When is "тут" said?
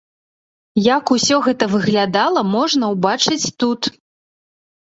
3.65-3.81